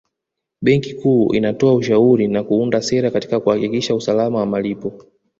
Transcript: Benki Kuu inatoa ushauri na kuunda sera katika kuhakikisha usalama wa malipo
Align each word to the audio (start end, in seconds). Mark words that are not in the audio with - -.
Benki 0.61 0.93
Kuu 0.93 1.33
inatoa 1.35 1.73
ushauri 1.73 2.27
na 2.27 2.43
kuunda 2.43 2.81
sera 2.81 3.11
katika 3.11 3.39
kuhakikisha 3.39 3.95
usalama 3.95 4.39
wa 4.39 4.45
malipo 4.45 4.93